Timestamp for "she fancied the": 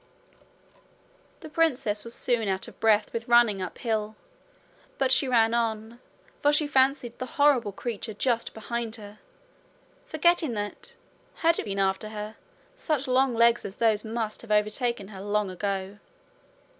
6.51-7.27